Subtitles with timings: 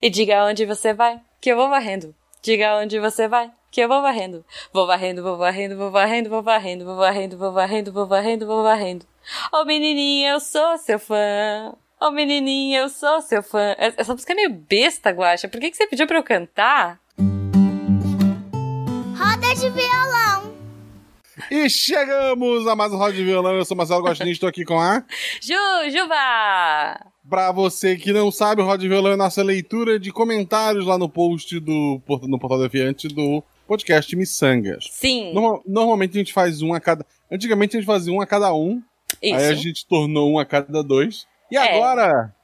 [0.00, 2.14] E diga onde você vai, que eu vou varrendo.
[2.40, 4.44] Diga onde você vai, que eu vou varrendo.
[4.72, 8.62] Vou varrendo, vou varrendo, vou varrendo, vou varrendo, vou varrendo, vou varrendo, vou varrendo, vou
[8.62, 9.06] varrendo.
[9.52, 11.74] Ô menininha, eu sou seu fã.
[12.00, 13.74] Ô menininha, eu sou seu fã.
[13.76, 15.48] Essa música é meio besta, Guaxa.
[15.48, 17.00] Por que, que você pediu pra eu cantar?
[19.18, 20.17] Roda de violão.
[21.50, 23.54] E chegamos a mais um Roda de Violão.
[23.56, 25.04] Eu sou Marcelo Gostinho, estou aqui com a...
[25.40, 27.06] Jujuba!
[27.28, 30.98] Pra você que não sabe, o Roda de Violão é nossa leitura de comentários lá
[30.98, 34.86] no post do no Portal Defiante do podcast Missangas.
[34.90, 35.32] Sim.
[35.32, 37.04] Normal- normalmente a gente faz um a cada...
[37.30, 38.82] Antigamente a gente fazia um a cada um.
[39.22, 39.34] Isso.
[39.34, 41.26] Aí a gente tornou um a cada dois.
[41.50, 41.74] E É.
[41.76, 42.34] agora,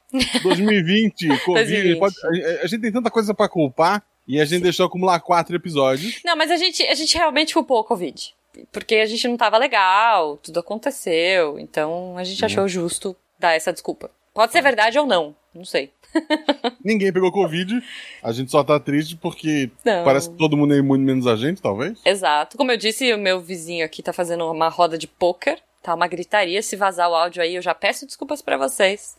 [0.43, 1.65] 2020, Covid,
[1.97, 1.99] 2020.
[1.99, 5.55] pode- a, a gente tem tanta coisa pra culpar e a gente deixou acumular quatro
[5.57, 6.21] episódios.
[6.25, 8.35] Não, mas a gente, a gente realmente culpou o Covid.
[8.73, 11.59] Porque a gente não tava legal, tudo aconteceu.
[11.59, 12.47] Então a gente Uhum.
[12.47, 14.11] achou justo dar essa desculpa.
[14.33, 15.93] Pode ser verdade ou não, não sei.
[16.85, 17.81] Ninguém pegou Covid,
[18.23, 20.05] a gente só tá triste porque Não.
[20.05, 21.99] parece que todo mundo é imune menos a gente, talvez.
[22.05, 22.57] Exato.
[22.57, 25.61] Como eu disse, o meu vizinho aqui tá fazendo uma roda de pôquer.
[25.83, 26.63] Tá uma gritaria.
[26.63, 29.17] Se vazar o áudio aí, eu já peço desculpas pra vocês.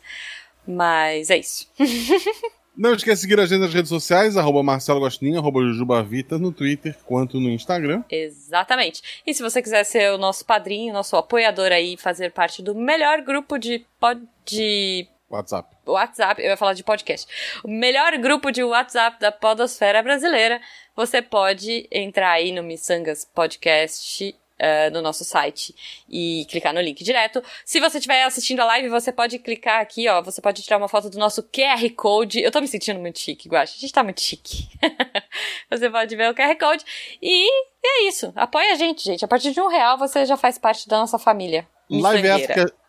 [0.67, 1.69] Mas é isso.
[2.78, 6.52] Não esqueça de seguir a gente nas redes sociais, arroba Marcelo Gostinho, arroba Jujubavita, no
[6.52, 8.04] Twitter quanto no Instagram.
[8.09, 9.22] Exatamente.
[9.26, 13.22] E se você quiser ser o nosso padrinho, nosso apoiador aí, fazer parte do melhor
[13.22, 14.22] grupo de, pod...
[14.46, 15.76] de WhatsApp.
[15.86, 17.28] WhatsApp, eu ia falar de podcast.
[17.64, 20.59] O melhor grupo de WhatsApp da podosfera brasileira.
[20.96, 25.75] Você pode entrar aí no Missangas Podcast eh, no nosso site
[26.09, 27.44] e clicar no link direto.
[27.66, 30.22] Se você estiver assistindo a live, você pode clicar aqui, ó.
[30.22, 32.42] Você pode tirar uma foto do nosso QR Code.
[32.42, 33.75] Eu tô me sentindo muito chique, Guaxa.
[33.78, 34.70] A gente tá muito chique.
[35.70, 36.86] você pode ver o QR Code.
[37.22, 37.50] E
[37.86, 38.31] é isso.
[38.36, 39.25] Apoia a gente, gente.
[39.25, 41.67] A partir de um real você já faz parte da nossa família.
[41.90, 42.30] Live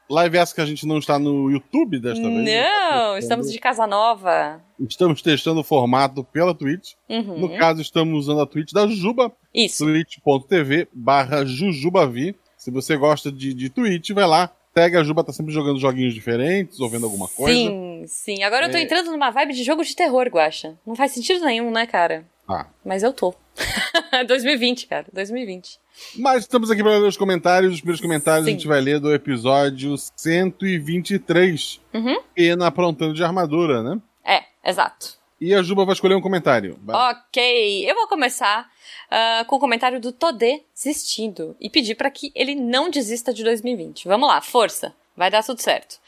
[0.08, 2.44] live essa que a gente não está no YouTube desta vez.
[2.44, 4.60] Não, estamos de casa nova.
[4.88, 6.92] Estamos testando o formato pela Twitch.
[7.08, 7.38] Uhum.
[7.38, 9.84] No caso, estamos usando a Twitch da Juba, Isso.
[9.84, 12.36] twitch.tv barra Jujubavi.
[12.56, 14.50] Se você gosta de, de Twitch, vai lá.
[14.74, 17.58] Pega a Juba, tá sempre jogando joguinhos diferentes ou vendo alguma coisa.
[17.58, 18.42] Sim, sim.
[18.42, 18.82] Agora eu tô É.
[18.82, 20.76] entrando numa vibe de jogo de terror, Guaxa.
[20.86, 22.26] Não faz sentido nenhum, né, cara?
[22.46, 22.66] Ah.
[22.84, 23.34] Mas eu tô.
[24.26, 25.06] 2020, cara.
[25.12, 25.78] 2020.
[26.16, 27.74] Mas estamos aqui para ler os comentários.
[27.74, 28.50] Os primeiros comentários Sim.
[28.50, 31.80] a gente vai ler do episódio 123.
[31.94, 32.20] Uhum.
[32.34, 34.00] Pena aprontando de armadura, né?
[34.24, 35.16] É, exato.
[35.40, 36.78] E a Juba vai escolher um comentário.
[36.82, 37.12] Vai.
[37.12, 38.70] Ok, eu vou começar
[39.10, 43.44] ah, com o comentário do Todê desistindo e pedir pra que ele não desista de
[43.44, 44.08] 2020.
[44.08, 45.98] Vamos lá, força, vai dar tudo certo.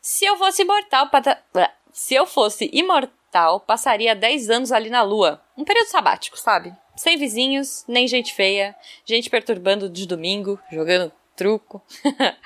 [0.00, 1.70] Se eu fosse imortal, pata- blá.
[1.92, 5.40] se eu fosse imortal, passaria 10 anos ali na lua.
[5.56, 6.74] Um período sabático, sabe?
[6.96, 11.82] Sem vizinhos, nem gente feia, gente perturbando de domingo, jogando truco.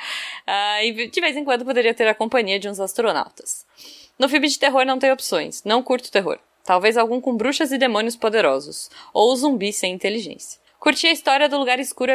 [0.48, 3.66] Ah, e de vez em quando poderia ter a companhia de uns astronautas.
[4.16, 5.64] No filme de terror não tem opções.
[5.64, 6.38] Não curto terror.
[6.62, 8.88] Talvez algum com bruxas e demônios poderosos.
[9.12, 10.60] Ou zumbi sem inteligência.
[10.78, 12.12] Curti a história do lugar escuro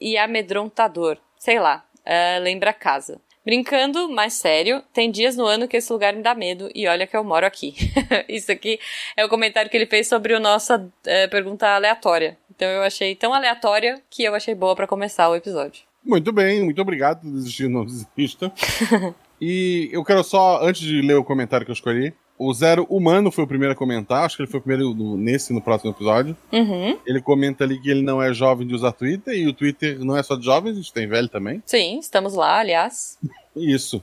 [0.00, 1.18] e amedrontador.
[1.36, 1.84] Sei lá.
[2.04, 3.20] ah, lembra casa.
[3.46, 7.06] Brincando, mais sério, tem dias no ano que esse lugar me dá medo e olha
[7.06, 7.76] que eu moro aqui.
[8.28, 8.80] Isso aqui
[9.16, 12.36] é o comentário que ele fez sobre a nossa eh, pergunta aleatória.
[12.50, 15.84] Então eu achei tão aleatória que eu achei boa pra começar o episódio.
[16.04, 18.52] Muito bem, muito obrigado por desistir, não desista.
[19.40, 23.30] e eu quero só, antes de ler o comentário que eu escolhi, o Zero Humano
[23.32, 25.90] foi o primeiro a comentar, acho que ele foi o primeiro no- nesse, no próximo
[25.90, 26.36] episódio.
[26.52, 26.98] Uhum.
[27.06, 30.16] Ele comenta ali que ele não é jovem de usar Twitter, e o Twitter não
[30.16, 31.62] é só de jovens, a gente tem velho também.
[31.66, 33.18] Sim, estamos lá, aliás.
[33.56, 34.02] Isso.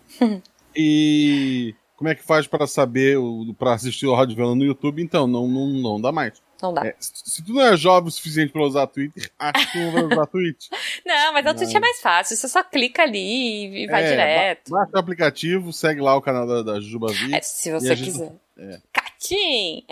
[0.75, 3.17] e como é que faz para saber,
[3.57, 5.01] pra assistir o Rádio Violão no YouTube?
[5.01, 6.41] Então, não, não, não dá mais.
[6.63, 6.87] Não dá.
[6.87, 9.91] É, se tu não é jovem o suficiente para usar Twitter, acho que tu não
[9.91, 10.67] vai usar Twitch.
[11.05, 12.37] Não, mas a Twitch é mais fácil.
[12.37, 14.69] Você só clica ali e vai É, direto.
[14.71, 17.35] ba- Baixa o aplicativo, segue lá o canal da, da Juba Vi.
[17.35, 18.31] É, se você gente- quiser.
[18.57, 18.79] É.
[18.93, 19.83] Catim!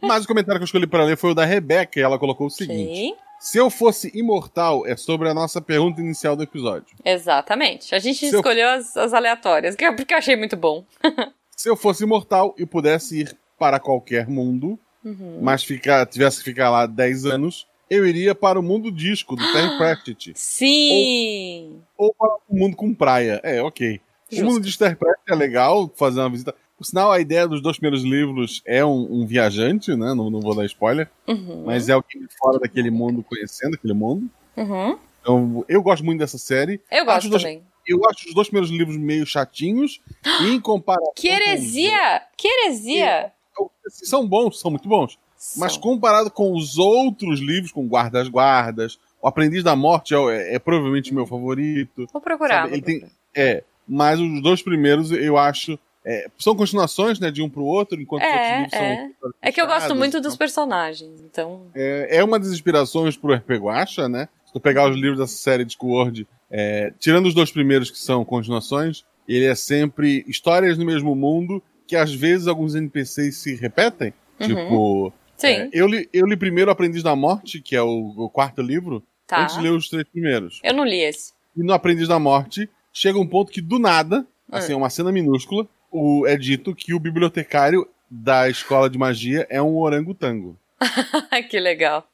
[0.00, 2.46] Mas o comentário que eu escolhi para ler foi o da Rebeca, e ela colocou
[2.46, 6.96] o seguinte: Sim, Se eu fosse imortal, é sobre a nossa pergunta inicial do episódio.
[7.04, 7.94] exatamente.
[7.94, 10.84] A gente Se eu- escolheu as, as aleatórias, é porque eu achei muito bom.
[11.56, 15.38] Se eu fosse imortal e pudesse ir para qualquer mundo, Uhum.
[15.40, 19.52] mas ficar, tivesse que ficar lá 10 anos, eu iria para o mundo disco do
[19.52, 20.32] Terry Pratchett.
[20.34, 21.80] Sim!
[21.96, 23.40] ou para o mundo com praia.
[23.42, 24.00] É, ok.
[24.30, 24.44] Justo.
[24.44, 26.54] O mundo de Terry Pratchett é legal fazer uma visita.
[26.76, 30.14] Por sinal, a ideia dos dois primeiros livros é um, um viajante, né?
[30.14, 31.08] Não, não vou dar spoiler.
[31.26, 31.64] Uhum.
[31.66, 34.28] Mas é alguém fora daquele mundo, conhecendo aquele mundo.
[34.56, 34.96] Uhum.
[35.20, 36.80] Então, eu gosto muito dessa série.
[36.90, 37.62] Eu gosto dois- também.
[37.86, 40.00] Eu acho os dois primeiros livros meio chatinhos.
[40.42, 41.12] e em comparação.
[41.16, 42.22] Que com heresia!
[42.36, 43.32] Que heresia!
[43.58, 45.18] Outros- São bons, são muito bons.
[45.56, 45.80] Mas São.
[45.82, 50.58] comparado com os outros livros, com Guardas Guardas, O Aprendiz da Morte é, é- é
[50.60, 52.06] provavelmente meu favorito.
[52.12, 52.62] Vou procurar.
[52.62, 53.04] sabe, ele tem-.
[53.36, 55.76] É, mas os dois primeiros eu acho
[56.06, 58.96] é, são continuações, né, de um pro outro, enquanto os outros É, é.
[59.20, 59.30] são.
[59.42, 61.62] É que eu gosto muito dos então, personagens, então.
[61.74, 64.28] É, é uma das inspirações pro RP Guacha, né?
[64.46, 67.98] Se tu pegar os livros dessa série de Discworld, é, tirando os dois primeiros que
[67.98, 73.54] são continuações, ele é sempre histórias no mesmo mundo que às vezes alguns NPCs se
[73.56, 74.12] repetem.
[74.40, 78.28] Tipo, Sim, é, eu, li, eu li primeiro Aprendiz da Morte, que é o, o
[78.30, 79.42] quarto livro, tá.
[79.42, 80.60] antes de ler os três primeiros.
[80.62, 81.32] Eu não li esse.
[81.56, 84.58] E no Aprendiz da Morte, chega um ponto que do nada, Ah.
[84.58, 89.46] assim, é uma cena minúscula, o, é dito que o bibliotecário da escola de magia
[89.48, 90.56] é um orangotango.
[91.50, 92.06] que legal.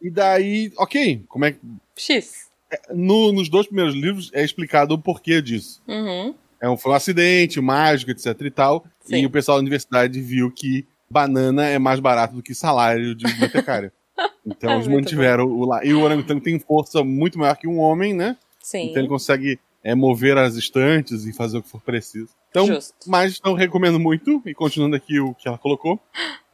[0.00, 1.58] E daí, ok, como é que.
[1.96, 2.50] X.
[2.90, 5.82] No- nos dois primeiros livros é explicado o porquê disso.
[5.88, 6.34] Uhum.
[6.60, 8.84] É um, foi um acidente, mágico, etc e tal.
[9.02, 9.22] Sim.
[9.22, 13.24] E o pessoal da universidade viu que banana é mais barato do que salário de
[13.24, 13.92] bibliotecário.
[14.44, 15.84] Então Ah, eles mantiveram o lá.
[15.84, 18.36] E o orangotango tem força muito maior que um homem, né?
[18.60, 18.88] Sim.
[18.90, 22.28] Então ele consegue é, mover as estantes e fazer o que for preciso.
[22.50, 22.94] Então, Justo.
[23.06, 25.98] mas não recomendo muito, e continuando aqui o que ela colocou.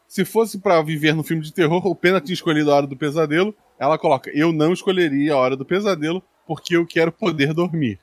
[0.07, 2.97] Se fosse pra viver no filme de terror, o Pena tinha escolhido a Hora do
[2.97, 3.55] Pesadelo.
[3.79, 7.99] Ela coloca: Eu não escolheria a Hora do Pesadelo porque eu quero poder dormir.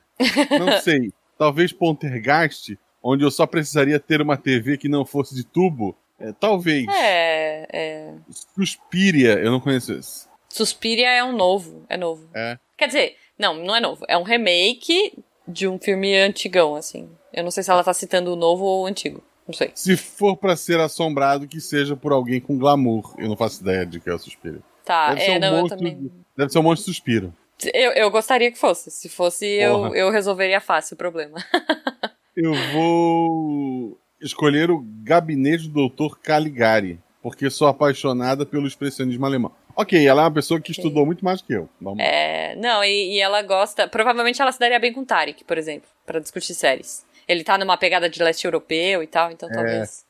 [0.58, 1.12] Não sei.
[1.38, 2.76] Talvez Poltergeist,
[3.06, 5.96] onde eu só precisaria ter uma TV que não fosse de tubo.
[6.18, 6.86] É, talvez.
[6.88, 8.14] É, é.
[8.54, 10.26] Suspiria, eu não conheço esse.
[10.48, 11.84] Suspiria é um novo.
[11.88, 12.28] É novo.
[12.34, 12.58] É.
[12.76, 14.04] Quer dizer, não, não é novo.
[14.08, 15.12] É um remake
[15.46, 17.08] de um filme antigão, assim.
[17.32, 19.22] Eu não sei se ela tá citando o novo ou o antigo.
[19.46, 19.70] Não sei.
[19.74, 23.14] Se for pra ser assombrado, que seja por alguém com glamour.
[23.18, 24.62] Eu não faço ideia de que é o Suspiro.
[24.84, 26.10] Tá, Deve é, um não, eu também.
[26.36, 27.34] Deve ser um monte de suspiro.
[27.72, 28.90] Eu, eu gostaria que fosse.
[28.90, 31.38] Se fosse, eu, eu resolveria fácil o problema.
[32.36, 36.16] Eu vou escolher o gabinete do Dr.
[36.22, 39.52] Caligari, porque sou apaixonada pelo expressionismo alemão.
[39.74, 41.68] Ok, ela é uma pessoa que estudou muito mais que eu.
[41.80, 41.98] Vamos.
[41.98, 43.88] É, não, e, e ela gosta.
[43.88, 47.06] Provavelmente ela se daria bem com o Tarek, por exemplo, pra discutir séries.
[47.26, 50.04] Ele tá numa pegada de leste europeu e tal, então talvez.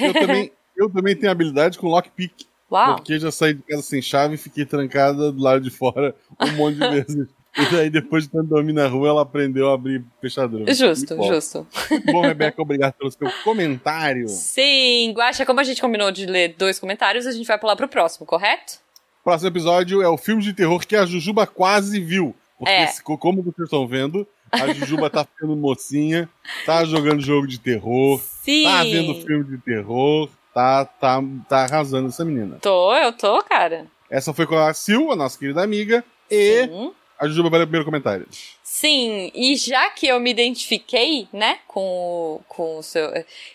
[0.00, 2.96] Eu, também, eu também tenho habilidade com lockpick, Uau!
[2.96, 6.52] porque já saí de casa sem chave e fiquei trancada do lado de fora um
[6.52, 7.28] monte de vezes.
[7.56, 10.72] E daí, depois de tanto dormir na rua, ela aprendeu a abrir fechadura.
[10.72, 11.28] Justo, bom.
[11.28, 11.66] justo.
[12.10, 12.62] Bom, Rebeca.
[12.62, 14.26] Obrigado pelo seu comentário.
[14.28, 17.88] Sim, Guaxa, como a gente combinou de ler dois comentários, a gente vai pular pro
[17.88, 18.78] próximo, correto?
[19.22, 22.34] Próximo episódio é o filme de terror que a Jujuba quase viu.
[22.58, 22.88] Porque, É.
[23.18, 26.28] como vocês estão vendo, a Jujuba tá ficando mocinha,
[26.64, 28.64] tá jogando jogo de terror, Sim!
[28.64, 32.58] tá vendo filme de terror, tá, tá, tá arrasando essa menina.
[32.62, 33.86] Tô, eu tô, cara.
[34.08, 36.92] Essa foi com a Sil, a nossa querida amiga, e Sim.
[37.22, 38.26] A Jujuba vai ler o primeiro comentário.
[38.62, 43.04] Sim, e já que eu me identifiquei, né, com, o- com o seu.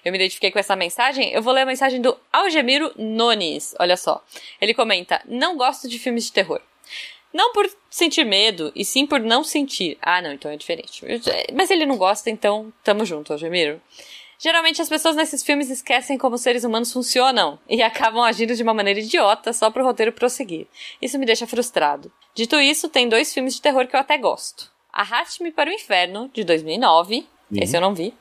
[0.06, 3.76] Eu me identifiquei com essa mensagem, eu vou ler a mensagem do Algemiro Nones.
[3.80, 4.24] Olha só.
[4.62, 6.62] Ele comenta: Não gosto de filmes de terror.
[7.34, 9.98] Não por sentir medo, e sim por não sentir.
[10.02, 11.04] Ah, não, então é diferente.
[11.54, 13.82] Mas ele não gosta, então tamo junto, Algemiro.
[14.40, 18.74] Geralmente as pessoas nesses filmes esquecem como seres humanos funcionam e acabam agindo de uma
[18.74, 20.68] maneira idiota só pro roteiro prosseguir.
[21.02, 22.12] Isso me deixa frustrado.
[22.36, 24.72] Dito isso, tem dois filmes de terror que eu até gosto.
[24.94, 27.28] Arraste-me para o Inferno, de 2009.
[27.56, 28.14] Esse eu não vi.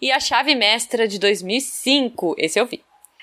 [0.00, 2.34] E A Chave Mestra, de 2005.
[2.38, 2.82] Esse eu vi.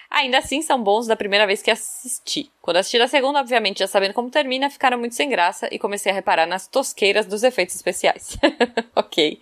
[0.10, 2.52] Ainda assim, são bons da primeira vez que assisti.
[2.62, 6.12] Quando assisti da segunda, obviamente, já sabendo como termina, ficaram muito sem graça e comecei
[6.12, 8.36] a reparar nas tosqueiras dos efeitos especiais.
[8.96, 9.40] ok.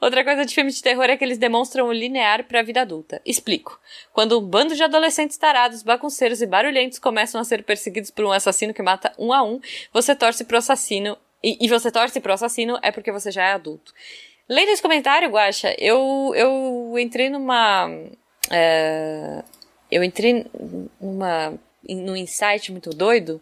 [0.00, 2.82] Outra coisa de filmes de terror é que eles demonstram o linear para a vida
[2.82, 3.20] adulta.
[3.26, 3.80] Explico.
[4.12, 8.32] Quando um bando de adolescentes tarados, bagunceiros e barulhentos começam a ser perseguidos por um
[8.32, 9.60] assassino que mata um a um,
[9.92, 11.18] você torce pro assassino.
[11.42, 13.92] E, e você torce pro assassino é porque você já é adulto.
[14.48, 17.88] Lendo esse comentário, Guaxa, eu, eu entrei numa.
[18.50, 19.42] é,
[19.90, 20.46] eu entrei
[21.00, 23.40] numa num insight muito doido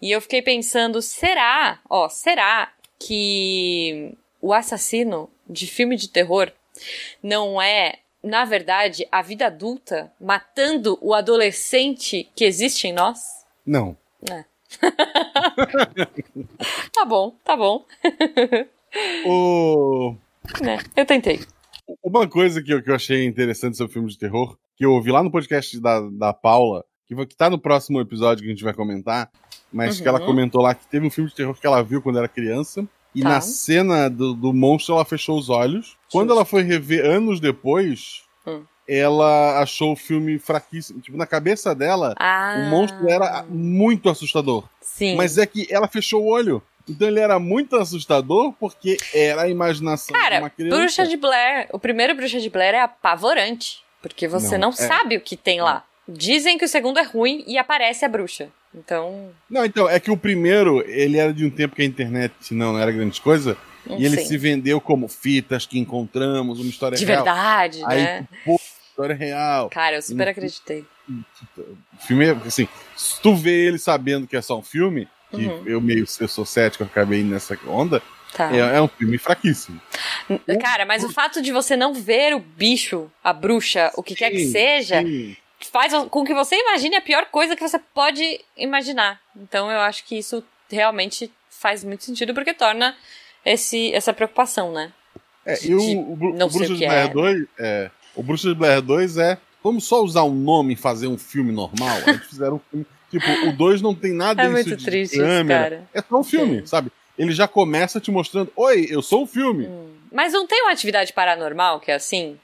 [0.00, 6.52] e eu fiquei pensando, será, ó, será que o assassino de filme de terror
[7.22, 13.20] não é, na verdade, a vida adulta matando o adolescente que existe em nós?
[13.64, 13.96] Não.
[14.30, 14.44] É.
[16.92, 17.84] tá bom, tá bom.
[19.26, 20.14] O...
[20.60, 21.40] Né, eu tentei.
[22.02, 25.10] Uma coisa que eu, que eu achei interessante sobre filme de terror, que eu ouvi
[25.10, 28.64] lá no podcast da, da Paula, que, que tá no próximo episódio que a gente
[28.64, 29.28] vai comentar,
[29.72, 30.26] mas que ela Uhum.
[30.26, 32.86] comentou lá que teve um filme de terror que ela viu quando era criança.
[33.14, 33.28] E Tá.
[33.30, 35.96] na cena do, do monstro ela fechou os olhos.
[36.12, 38.62] Quando ela foi rever anos depois, Hum.
[38.86, 41.00] ela achou o filme fraquíssimo.
[41.00, 44.64] Tipo, na cabeça dela, Ah, o monstro era muito assustador.
[44.80, 45.16] Sim.
[45.16, 46.62] Mas é que ela fechou o olho.
[46.88, 50.76] Então ele era muito assustador porque era a imaginação de Cara, uma criança.
[50.76, 53.82] Bruxa de Blair, o primeiro Bruxa de Blair é apavorante.
[54.02, 54.88] Porque você não, Não, é.
[54.88, 55.84] sabe o que tem lá.
[56.08, 58.48] Dizem que o segundo é ruim e aparece a bruxa.
[58.74, 59.30] Então.
[59.50, 62.72] Não, então, é que o primeiro, ele era de um tempo que a internet não,
[62.74, 63.56] não era grande coisa.
[63.98, 67.24] E ele se vendeu como fitas que encontramos, uma história De real.
[67.24, 68.28] verdade, Aí, né?
[68.44, 69.70] pô, história real.
[69.70, 70.84] Cara, eu super acreditei.
[71.08, 75.46] O filme é, assim, se tu vê ele sabendo que é só um filme, que
[75.46, 75.62] Uhum.
[75.66, 78.02] eu meio, eu sou cético, eu acabei nessa onda,
[78.34, 78.54] Tá.
[78.54, 79.80] é, é um filme fraquíssimo.
[80.60, 84.30] Cara, mas o fato de você não ver o bicho, a bruxa, o que quer
[84.30, 85.36] que Sim, seja, sim.
[85.72, 89.20] faz com que você imagine a pior coisa que você pode imaginar.
[89.36, 92.94] Então eu acho que isso realmente faz muito sentido porque torna
[93.44, 94.92] esse, essa preocupação, né?
[95.44, 96.16] É, de- e o, o, o
[96.48, 97.08] Bruxa de Blair é.
[97.08, 97.90] 2 é.
[98.14, 99.38] O Bruxa de Blair 2 é.
[99.64, 101.98] Vamos só usar um nome e fazer um filme normal?
[102.06, 102.86] Gente fizeram um filme.
[103.10, 105.62] Tipo, o 2 não tem nada É disso muito de triste isso, câmera.
[105.62, 105.88] cara.
[105.94, 106.66] É só um filme, Sim.
[106.66, 106.92] sabe?
[107.18, 109.66] Ele já começa te mostrando: Oi, eu sou um filme.
[109.66, 109.94] Hum.
[110.12, 112.38] Mas não tem uma atividade paranormal que é assim?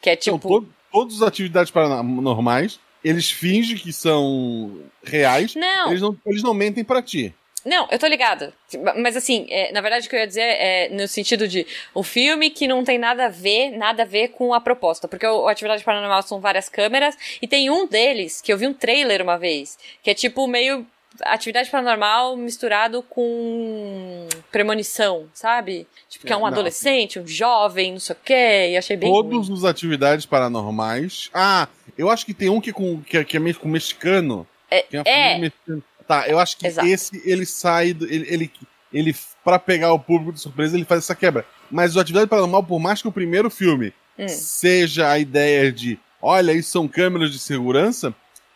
[0.00, 0.36] Que é tipo.
[0.36, 5.54] Então, to- todas as atividades paranormais, eles fingem que são reais.
[5.54, 7.34] Não, Eles não, eles não mentem pra ti.
[7.64, 8.54] Não, eu tô ligada.
[8.96, 12.02] Mas assim, é, na verdade o que eu ia dizer é no sentido de um
[12.04, 15.08] filme que não tem nada a ver, nada a ver com a proposta.
[15.08, 18.66] Porque o, o Atividade Paranormal são várias câmeras, e tem um deles, que eu vi
[18.66, 20.86] um trailer uma vez, que é tipo meio
[21.22, 25.86] atividade paranormal misturado com premonição, sabe?
[26.08, 26.46] Tipo, que é, É, um não.
[26.46, 29.10] adolescente, um jovem, não sei o quê, e achei bem.
[29.10, 29.22] ruim.
[29.22, 31.30] Todos os atividades paranormais.
[31.34, 34.46] Ah, eu acho que tem um que, com, que, é- que é meio com mexicano.
[34.70, 35.02] É, é.
[35.04, 35.82] família mexicana.
[36.06, 36.86] Tá, eu acho que Exato.
[36.88, 38.06] esse ele sai do.
[38.06, 38.50] Ele, ele,
[38.92, 41.44] ele, pra pegar o público de surpresa, ele faz essa quebra.
[41.70, 44.26] Mas o Atividade Paranormal, por mais que o primeiro filme Hum.
[44.26, 48.12] seja a ideia de olha, isso são câmeras de segurança,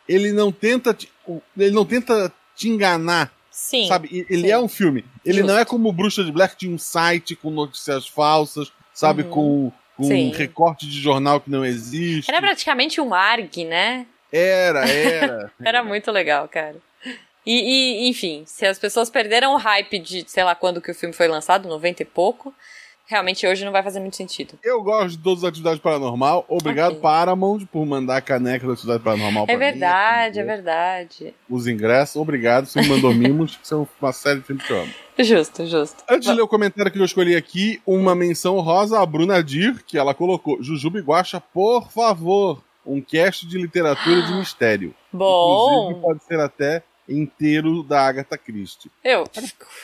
[0.09, 0.97] ele não tenta.
[1.57, 3.87] ele não tenta te enganar, Sim.
[3.87, 4.27] sabe?
[4.29, 4.51] Ele sim.
[4.51, 5.05] é um filme.
[5.25, 5.53] Ele Justo.
[5.53, 9.23] não é como o Bruxa de Black, tinha um site com notícias falsas, sabe?
[9.23, 9.31] Uhum.
[9.31, 10.29] Com, com Sim.
[10.29, 12.31] um recorte de jornal que não existe.
[12.31, 14.07] Era praticamente um ARG, né?
[14.33, 15.53] Era, era.
[15.63, 16.77] Era muito legal, cara.
[17.45, 20.95] E, e, enfim, se as pessoas perderam o hype de, sei lá, quando que o
[20.95, 22.55] filme foi lançado, 90 e pouco,
[23.07, 24.59] realmente hoje não vai fazer muito sentido.
[24.63, 26.45] Eu gosto de todas as atividades paranormal.
[26.49, 27.01] Obrigado, Ok.
[27.01, 31.35] Paramount, por mandar a caneca da atividade paranormal pra É mim, verdade, é aqui, verdade.
[31.49, 32.67] Os ingressos, obrigado.
[32.67, 34.93] Você me mandou mimos, que são uma série de filmes que eu amo.
[35.19, 36.03] Justo, justo.
[36.09, 39.83] Antes de ler o comentário que eu escolhi aqui, uma menção rosa a Bruna Dir,
[39.85, 44.95] que ela colocou: Jujuba Guaxa, por favor, um cast de literatura de mistério.
[45.13, 48.91] Inclusive, Bom, pode ser até inteiro da Agatha Christie.
[49.05, 49.25] eu.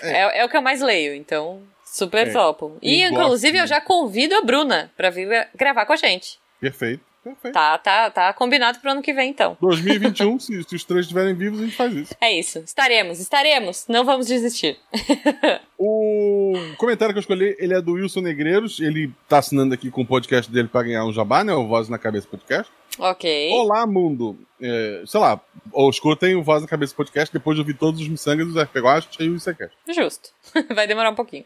[0.02, 1.60] É, é o que eu mais leio, então
[1.92, 2.30] super É.
[2.32, 2.76] topo.
[2.82, 3.64] E, inclusive, gosto.
[3.64, 6.38] eu já convido a Bruna pra vir gravar com a gente.
[6.60, 7.54] Perfeito, perfeito.
[7.54, 9.56] Tá, tá, tá combinado pro ano que vem, então.
[9.60, 12.14] 2021, se, se os três estiverem vivos, a gente faz isso.
[12.20, 12.58] É isso.
[12.60, 13.84] Estaremos, estaremos.
[13.88, 14.76] Não vamos desistir.
[15.80, 18.80] O comentário que eu escolhi, ele é do Wilson Negreiros.
[18.80, 21.52] Ele tá assinando aqui com o podcast dele pra ganhar um jabá, né?
[21.54, 22.72] O Voz na Cabeça Podcast.
[22.98, 23.50] Ok.
[23.52, 24.36] Olá, mundo.
[24.60, 25.40] É, sei lá,
[25.72, 29.22] ou escutem o Voz na Cabeça Podcast depois de ouvir todos os miçangas, os RPGost
[29.22, 29.76] e o ICCast.
[29.88, 30.30] Justo.
[30.74, 31.44] Vai demorar um pouquinho.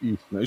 [0.00, 0.42] Isso, né?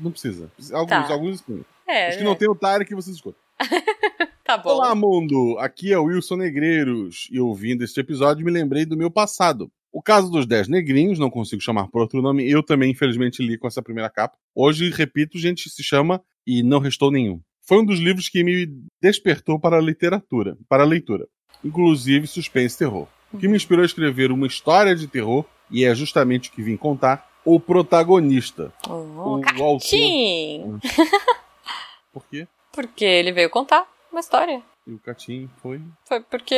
[0.00, 0.50] Não, precisa.
[0.72, 1.12] Alguns, Tá.
[1.12, 1.64] alguns spin.
[1.86, 3.40] É, Os que não tem o Tarek, vocês escutam.
[4.44, 4.70] tá bom.
[4.70, 5.56] Olá, mundo!
[5.58, 7.28] Aqui é o Wilson Negreiros.
[7.30, 9.70] E ouvindo este episódio, me lembrei do meu passado.
[9.92, 13.56] O caso dos Dez Negrinhos, não consigo chamar por outro nome, eu também, infelizmente, li
[13.56, 14.36] com essa primeira capa.
[14.54, 17.40] Hoje, repito, gente, se chama E Não Restou Nenhum.
[17.62, 18.68] Foi um dos livros que me
[19.00, 21.26] despertou para a literatura, para a leitura.
[21.64, 23.08] Inclusive suspense e terror.
[23.32, 26.62] O que me inspirou a escrever uma história de terror, e é justamente o que
[26.62, 28.72] vim contar, o protagonista.
[28.88, 30.80] Oh, o Catim!
[32.12, 32.48] Por quê?
[32.72, 34.60] Porque ele veio contar uma história.
[34.86, 36.54] E o Catim foi Foi porque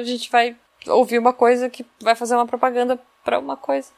[0.00, 0.56] a gente vai
[0.88, 3.90] ouvir uma coisa que vai fazer uma propaganda pra uma coisa.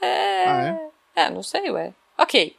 [0.00, 0.44] É.
[0.46, 1.30] Ah, é?
[1.30, 1.92] não sei, ué.
[2.16, 2.56] Ok.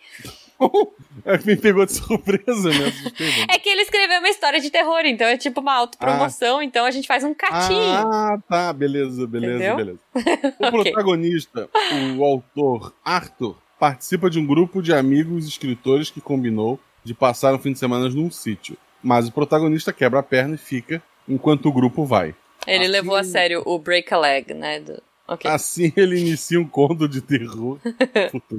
[1.25, 2.87] É que me pegou de surpresa, né?
[2.87, 3.45] Assustei, mano.
[3.49, 6.91] É que ele escreveu uma história de terror, então é tipo uma autopromoção, então a
[6.91, 7.75] gente faz um catim.
[7.79, 9.75] Ah, tá, beleza, beleza, Entendeu?
[9.75, 9.99] beleza.
[10.59, 11.69] O protagonista,
[12.17, 17.59] o autor Arthur, participa de um grupo de amigos escritores que combinou de passar um
[17.59, 18.77] fim de semana num sítio.
[19.03, 22.35] Mas o protagonista quebra a perna e fica enquanto o grupo vai.
[22.67, 24.79] Ele Assim- levou a sério o break a leg, né?
[24.79, 25.01] do-
[25.31, 25.49] Ok.
[25.49, 27.79] Assim ele inicia um conto de terror.
[28.31, 28.55] Puta.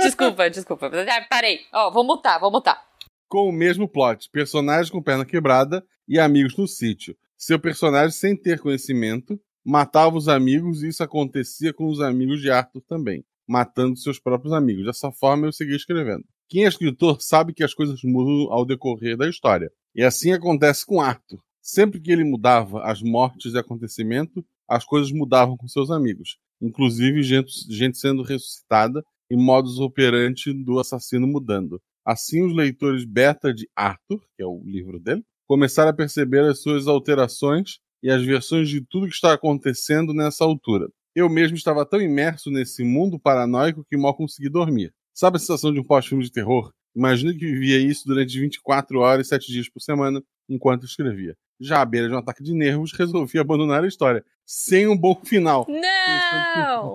[0.00, 0.90] Desculpa, desculpa.
[0.92, 1.60] Ah, Parei.
[1.72, 2.82] Ó, vou mutar, vou mutar.
[3.28, 7.16] com o mesmo plot: personagens com perna quebrada e amigos no sítio.
[7.36, 12.50] Seu personagem, sem ter conhecimento, matava os amigos e isso acontecia com os amigos de
[12.50, 14.84] Arthur também, matando seus próprios amigos.
[14.84, 16.24] Dessa forma, eu segui escrevendo.
[16.48, 19.70] Quem é escritor sabe que as coisas mudam ao decorrer da história.
[19.94, 21.38] E assim acontece com Arthur.
[21.62, 27.24] Sempre que ele mudava as mortes e acontecimento, as coisas mudavam com seus amigos, inclusive
[27.24, 31.82] gente, gente sendo ressuscitada e modus operandi do assassino mudando.
[32.06, 36.62] Assim, os leitores beta de Arthur, que é o livro dele, começaram a perceber as
[36.62, 40.88] suas alterações e as versões de tudo que está acontecendo nessa altura.
[41.16, 44.94] Eu mesmo estava tão imerso nesse mundo paranoico que mal consegui dormir.
[45.12, 46.72] Sabe a sensação de um pós-filme de terror?
[46.94, 51.36] Imagina que vivia isso durante 24 horas e 7 dias por semana enquanto escrevia.
[51.60, 55.14] Já à beira de um ataque de nervos, resolvi abandonar a história, sem um bom
[55.24, 55.66] final.
[55.68, 56.94] Não!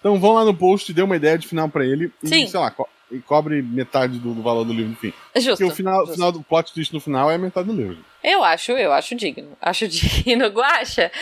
[0.00, 2.46] então vão lá no post, dê uma ideia de final para ele e, Sim.
[2.46, 5.12] sei lá, co e cobre metade do, do valor do livro, enfim.
[5.36, 5.50] Justo.
[5.50, 6.14] Porque o final, justo.
[6.14, 8.04] final do plot twist no final é metade do livro.
[8.22, 9.56] Eu acho, eu acho digno.
[9.60, 10.46] Acho digno.
[10.48, 11.12] Guaxa,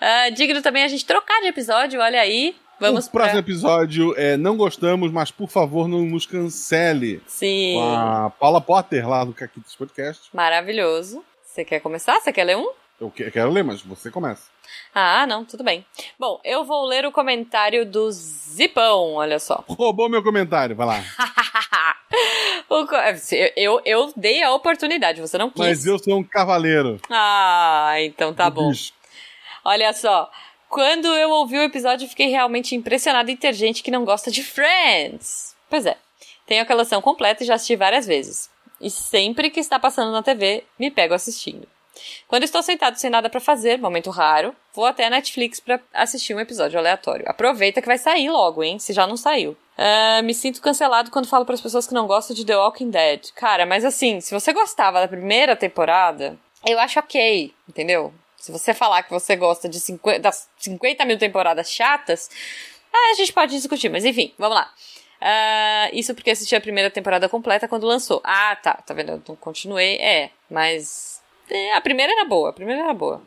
[0.00, 2.54] ah, digno também a gente trocar de episódio, olha aí.
[2.82, 3.52] Vamos o próximo pra...
[3.52, 7.22] episódio é Não Gostamos, mas por favor não nos cancele.
[7.26, 7.74] Sim.
[7.76, 10.28] Com a Paula Potter lá do Caquitos Podcast.
[10.34, 11.24] Maravilhoso.
[11.44, 12.20] Você quer começar?
[12.20, 12.70] Você quer ler um?
[13.00, 14.42] Eu que- quero ler, mas você começa.
[14.94, 15.84] Ah, não, tudo bem.
[16.18, 19.64] Bom, eu vou ler o comentário do Zipão, olha só.
[19.68, 21.02] Roubou meu comentário, vai lá.
[22.68, 25.58] O co- eu, eu, eu dei a oportunidade, você não quis.
[25.58, 26.98] Mas eu sou um cavaleiro.
[27.10, 28.70] Ah, então tá do bom.
[28.70, 28.92] bicho.
[29.64, 30.30] Olha só.
[30.72, 34.42] Quando eu ouvi o episódio, fiquei realmente impressionada em ter gente que não gosta de
[34.42, 35.54] Friends.
[35.68, 35.98] Pois é.
[36.46, 38.48] Tenho a coleção completa e já assisti várias vezes.
[38.80, 41.68] E sempre que está passando na TV, me pego assistindo.
[42.26, 46.34] Quando estou sentado sem nada pra fazer, momento raro, vou até a Netflix pra assistir
[46.34, 47.28] um episódio aleatório.
[47.28, 48.78] Aproveita que vai sair logo, hein?
[48.78, 49.54] Se já não saiu.
[49.76, 52.88] Ah, me sinto cancelado quando falo para as pessoas que não gostam de The Walking
[52.88, 53.30] Dead.
[53.34, 58.14] Cara, mas assim, se você gostava da primeira temporada, eu acho ok, entendeu?
[58.42, 62.28] Se você falar que você gosta de 50, das 50 mil temporadas chatas,
[62.92, 64.68] ah, a gente pode discutir, mas enfim, vamos lá.
[65.20, 68.20] Ah, isso porque assisti a primeira temporada completa quando lançou.
[68.24, 69.12] Ah, tá, tá vendo?
[69.12, 69.94] Eu não continuei.
[69.98, 71.22] É, mas.
[71.48, 73.22] é, a primeira era boa, a primeira era boa.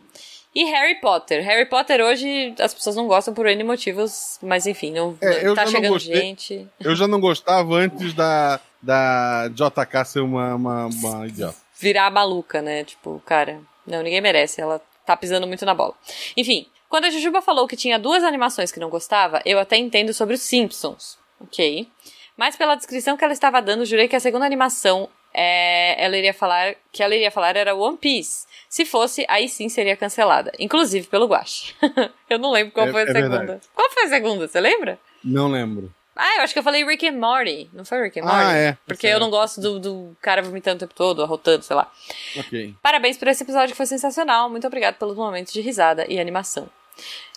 [0.53, 1.41] E Harry Potter.
[1.45, 5.55] Harry Potter hoje as pessoas não gostam por N motivos, mas enfim, não, É, eu
[5.55, 6.15] tá não chegando gostei.
[6.15, 6.67] gente.
[6.79, 11.55] Eu já não gostava antes da, da JK ser uma, uma, uma idiota.
[11.79, 12.83] virar maluca, né?
[12.83, 14.59] Tipo, cara, não, ninguém merece.
[14.59, 15.93] Ela tá pisando muito na bola.
[16.35, 20.13] Enfim, quando a Jujuba falou que tinha duas animações que não gostava, eu até entendo
[20.13, 21.17] sobre os Simpsons.
[21.39, 21.87] Ok.
[22.37, 26.33] Mas pela descrição que ela estava dando, jurei que a segunda animação é, ela iria
[26.33, 28.45] falar que ela iria falar era One Piece.
[28.69, 30.51] Se fosse, aí sim seria cancelada.
[30.59, 31.73] Inclusive pelo Guache.
[32.29, 33.37] eu não lembro qual É- foi a é segunda.
[33.37, 33.61] verdade.
[33.73, 34.47] Qual foi a segunda?
[34.47, 34.99] Você lembra?
[35.23, 35.93] Não lembro.
[36.15, 37.69] Ah, eu acho que eu falei Rick and Morty.
[37.73, 38.57] Não foi Rick and Ah, Morty?
[38.57, 38.77] é.
[38.87, 39.13] Porque Certo.
[39.15, 41.91] eu não gosto do, do cara vomitando o tempo todo, arrotando, sei lá.
[42.37, 42.73] Ok.
[42.81, 44.49] Parabéns por esse episódio que foi sensacional.
[44.49, 46.69] Muito obrigado pelos momentos de risada e animação.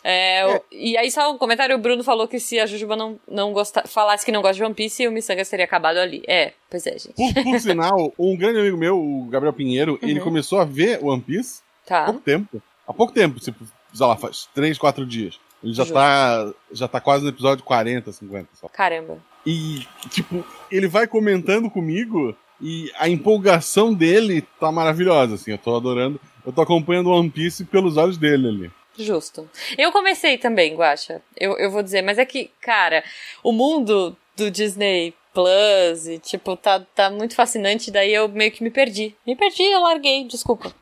[0.05, 3.19] É, o- E aí, só um comentário: o Bruno falou que se a Jujuba não,
[3.27, 6.23] não gosta, falasse que não gosta de One Piece, o Missangas teria acabado ali.
[6.29, 7.15] É, pois é, gente.
[7.15, 11.21] Por, por sinal, um grande amigo meu, o Gabriel Pinheiro, ele começou a ver One
[11.21, 12.05] Piece há Tá.
[12.05, 12.63] pouco tempo.
[12.87, 15.41] Há pouco tempo, tipo, sei lá, faz 3, 4 dias.
[15.63, 18.69] Ele já tá, já tá quase no episódio 40, 50 só.
[18.69, 19.19] Caramba.
[19.45, 25.53] E, tipo, ele vai comentando comigo e a empolgação dele tá maravilhosa, assim.
[25.53, 26.21] Eu tô adorando.
[26.45, 28.71] Eu tô acompanhando One Piece pelos olhos dele ali.
[28.97, 29.49] Justo.
[29.77, 31.23] Eu comecei também, Guacha.
[31.37, 33.05] Eu, eu vou dizer, mas é que, cara,
[33.43, 38.63] o mundo do Disney Plus e, tipo, tá, tá muito fascinante, daí eu meio que
[38.63, 39.15] me perdi.
[39.27, 40.75] Me perdi, eu larguei, desculpa.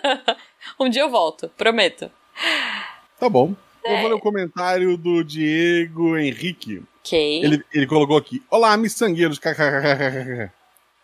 [0.78, 2.10] um dia eu volto, prometo.
[3.18, 3.54] Tá bom.
[3.86, 3.94] É.
[3.96, 6.82] Eu vou ler o comentário do Diego Henrique.
[7.04, 7.44] Ok.
[7.44, 9.38] Ele, ele colocou aqui: Olá, miçangueiros.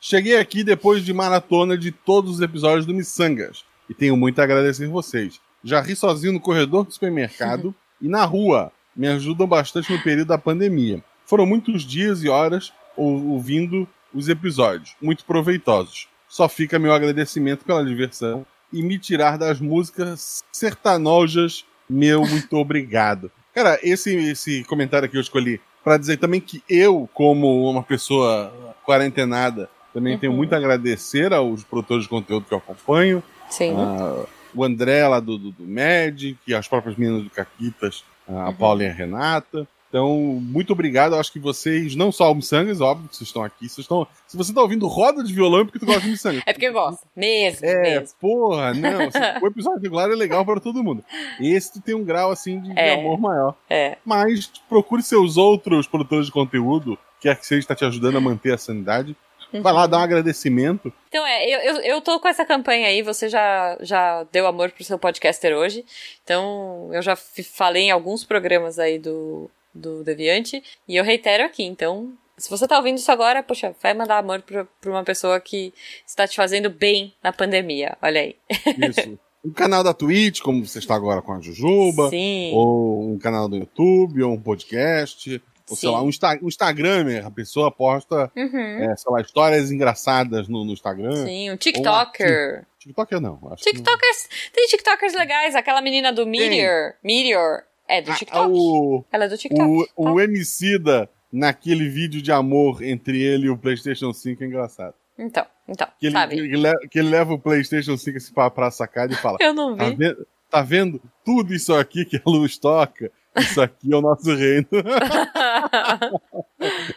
[0.01, 3.65] Cheguei aqui depois de maratona de todos os episódios do Missangas.
[3.89, 5.41] E tenho muito a agradecer vocês.
[5.63, 8.73] Já ri sozinho no corredor do supermercado e na rua.
[8.97, 11.03] Me ajudam bastante no período da pandemia.
[11.25, 16.09] Foram muitos dias e horas ou- ouvindo os episódios, muito proveitosos.
[16.29, 21.65] Só fica meu agradecimento pela diversão e me tirar das músicas sertanojas.
[21.93, 23.31] Meu muito obrigado.
[23.55, 28.53] Cara, esse, esse comentário aqui eu escolhi para dizer também que eu, como uma pessoa
[28.85, 30.39] quarentenada, também tenho Uhum.
[30.39, 33.23] muito a agradecer aos produtores de conteúdo que eu acompanho.
[33.51, 33.75] Sim.
[33.77, 34.25] Ah,
[34.55, 38.55] o André lá do, do, do Magic, as próprias meninas do Caquitas, a Uhum.
[38.55, 39.67] Paula e a Renata.
[39.93, 40.09] Então,
[40.41, 41.15] muito obrigado.
[41.15, 43.69] Eu acho que vocês, não só o Missangas, óbvio que vocês estão aqui.
[43.69, 46.43] Vocês estão, se você tá ouvindo roda de violão, é porque tu gosta de Missangas.
[46.47, 47.07] É porque eu gosto.
[47.15, 48.17] Mesmo, É, mesmo.
[48.19, 49.03] porra, não.
[49.03, 51.05] assim, o episódio regular é legal para todo mundo.
[51.39, 52.95] Esse tu tem um grau, assim, de, É.
[52.95, 53.55] amor maior.
[53.69, 53.99] É.
[54.03, 58.55] Mas procure seus outros produtores de conteúdo, quer que seja está te ajudando a manter
[58.55, 59.15] a sanidade.
[59.61, 60.91] Vai lá, dá um agradecimento.
[61.09, 64.71] Então é, eu, eu, eu tô com essa campanha aí, você já, já deu amor
[64.71, 65.85] pro seu podcaster hoje.
[66.25, 70.63] Então, eu já falei em alguns programas aí do, do Deviante.
[70.89, 72.13] E eu reitero aqui, então.
[72.37, 75.73] Se você tá ouvindo isso agora, poxa, vai mandar amor pra, pra uma pessoa que
[76.07, 77.97] está te fazendo bem na pandemia.
[78.03, 78.37] Olha aí.
[78.91, 79.19] Isso.
[79.45, 82.09] um canal da Twitch, como você está agora com a Jujuba.
[82.11, 82.53] Sim.
[82.55, 85.41] Ou um canal do YouTube, ou um podcast.
[85.71, 85.95] Ou sei Sim.
[85.95, 87.25] lá, um, Insta um Instagramer.
[87.25, 88.91] A pessoa posta, Uhum.
[88.91, 91.25] é, sei lá, histórias engraçadas no, no Instagram.
[91.25, 92.67] Sim, um TikToker.
[92.79, 93.39] TikToker não.
[93.53, 93.83] Acho que não.
[93.85, 94.29] TikTokers.
[94.53, 95.55] Tem TikTokers legais.
[95.55, 96.95] Aquela menina do Meteor.
[97.05, 97.63] Meteor.
[97.93, 98.51] É do Ah, TikTok.
[98.53, 99.69] o, Ela é do TikTok.
[99.71, 99.93] o, tá?
[99.97, 104.95] o Emicida naquele vídeo de amor entre ele e o PlayStation 5 é engraçado.
[105.19, 106.37] Então, então, Que ele, sabe?
[106.37, 109.77] que que ele leva o PlayStation 5 assim pra, pra sacada e fala: Eu não
[109.77, 109.97] tá vi.
[109.97, 113.11] vendo, tá vendo tudo isso aqui que a luz toca?
[113.37, 114.67] Isso aqui é o nosso reino.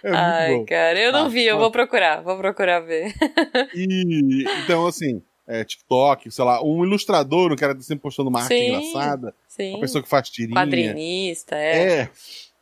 [0.03, 0.65] é Ai, bom.
[0.65, 3.13] cara, eu não Ah, vi, eu vou procurar, vou procurar ver.
[3.75, 8.29] E então, assim, é, TikTok, sei lá, um ilustrador, um cara que tá sempre postando
[8.29, 8.67] uma arte Sim.
[8.67, 9.71] engraçada, Sim.
[9.71, 10.55] uma pessoa que faz tirinha.
[10.59, 11.99] Quadrinista, é.
[12.01, 12.09] É.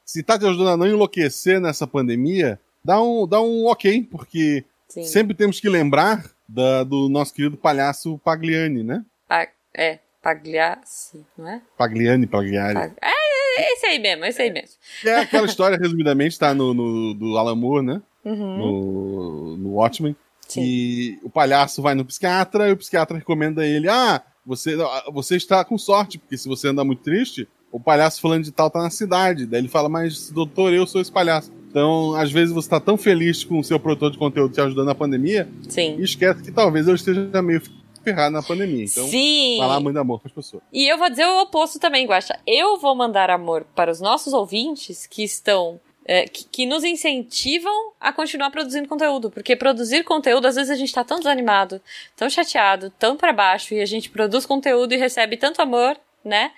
[0.05, 4.63] Se tá te ajudando a não enlouquecer nessa pandemia, dá um, dá um ok, porque
[4.89, 5.03] Sim.
[5.03, 9.03] sempre temos que lembrar da- do nosso querido palhaço Pagliani, né?
[9.27, 11.61] Pa- é, Pagliassi, não é?
[11.77, 12.73] Pagliani, Pagliari.
[12.75, 14.75] Pag- É, esse aí mesmo, esse aí mesmo.
[15.01, 18.01] Que é aquela história, resumidamente, tá no, no do Alan Moore, né?
[18.25, 18.57] Uhum.
[18.57, 20.15] No, no Watchmen.
[20.53, 20.61] Sim.
[20.63, 24.75] E o palhaço vai no psiquiatra e o psiquiatra recomenda a ele: Ah, você,
[25.11, 28.69] você está com sorte, porque se você andar muito triste, o palhaço falando de tal
[28.69, 29.45] tá na cidade.
[29.45, 31.51] Daí ele fala: Mas, doutor, eu sou esse palhaço.
[31.69, 34.85] Então, às vezes você tá tão feliz com o seu produtor de conteúdo te ajudando
[34.85, 35.95] na pandemia Sim.
[35.97, 37.63] e esquece que talvez eu esteja meio
[38.03, 38.85] ferrado na pandemia.
[38.85, 39.55] Então, Sim.
[39.57, 40.61] falar muito amor para as pessoas.
[40.71, 42.37] E eu vou dizer o oposto também, Guaxa.
[42.45, 45.79] Eu vou mandar amor para os nossos ouvintes que estão.
[46.05, 49.31] É, que, que nos incentivam a continuar produzindo conteúdo.
[49.31, 51.81] Porque produzir conteúdo, às vezes a gente tá tão desanimado,
[52.15, 56.51] tão chateado, tão para baixo, e a gente produz conteúdo e recebe tanto amor, né?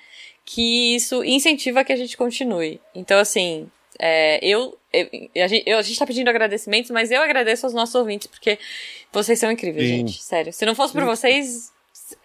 [0.44, 2.80] Que isso incentiva que a gente continue.
[2.94, 5.10] Então, assim, é, eu, eu,
[5.44, 8.60] a gente, eu- a gente tá pedindo agradecimentos, mas eu agradeço aos nossos ouvintes, porque
[9.12, 9.98] vocês são incríveis, Sim.
[9.98, 10.22] gente.
[10.24, 10.54] Sério.
[10.54, 11.08] Se não fosse por Sim.
[11.08, 11.72] vocês,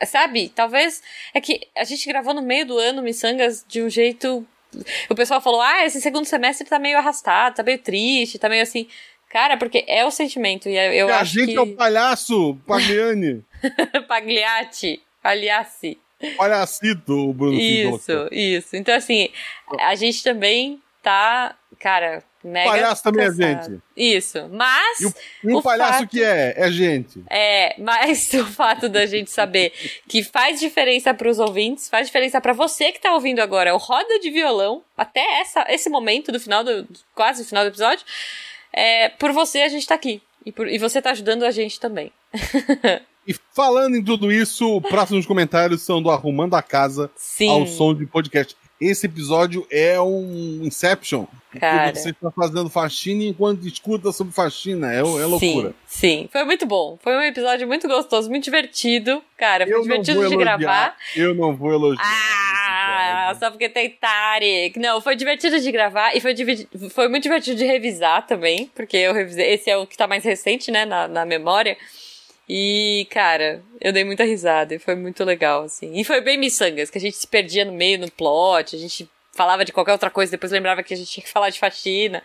[0.06, 0.48] sabe?
[0.50, 1.02] Talvez.
[1.32, 4.46] É que a gente gravou no meio do ano Missangas de um jeito.
[5.08, 8.62] O pessoal falou: ah, esse segundo semestre tá meio arrastado, tá meio triste, tá meio
[8.62, 8.86] assim.
[9.28, 10.68] Cara, porque é o sentimento.
[10.68, 11.56] E eu E a acho gente que.
[11.56, 13.44] é o palhaço, Pagliani.
[14.08, 15.00] Pagliatti.
[15.22, 15.98] Pagliassi.
[16.36, 17.58] Palhacito, o Bruno.
[17.58, 18.76] Isso, isso.
[18.76, 19.28] Então, assim,
[19.78, 22.70] a gente também tá, cara, mega.
[22.70, 23.78] Palhaço também é gente.
[23.96, 24.48] Isso.
[24.50, 25.00] Mas.
[25.00, 26.54] E o, e o O palhaço fato- que é?
[26.56, 27.22] É gente.
[27.28, 29.72] É, mas o fato da gente saber
[30.08, 34.18] que faz diferença pros ouvintes, faz diferença pra você que tá ouvindo agora o Roda
[34.20, 36.86] de Violão, até essa, esse momento do final do.
[37.14, 38.04] quase o final do episódio,
[38.72, 40.22] é, por você a gente tá aqui.
[40.44, 42.10] E, por- e você tá ajudando a gente também.
[43.26, 47.50] E falando em tudo isso, próximos comentários são do Arrumando a Casa Sim.
[47.50, 48.56] ao som de podcast.
[48.80, 51.26] Esse episódio é um Inception.
[51.58, 51.86] Cara.
[51.86, 54.92] Porque você está fazendo faxina enquanto escuta sobre faxina.
[54.92, 55.74] É, é loucura.
[55.86, 56.28] Sim, sim.
[56.30, 56.98] Foi muito bom.
[57.02, 59.22] Foi um episódio muito gostoso, muito divertido.
[59.36, 60.96] Cara, foi Eu divertido de elogiar, gravar.
[61.16, 62.04] Eu não vou elogiar.
[62.04, 64.78] Ah, só porque tem Tarek.
[64.78, 66.34] Não, foi divertido de gravar e foi,
[66.90, 69.52] foi muito divertido de revisar também, porque eu revisei.
[69.52, 71.76] Esse é o que tá mais recente, né, na, na memória.
[72.48, 75.98] E, cara, eu dei muita risada e foi muito legal, assim.
[75.98, 79.08] E foi bem miçangas, que a gente se perdia no meio, no plot, a gente
[79.40, 82.22] falava de qualquer outra coisa, depois lembrava que a gente tinha que falar de faxina.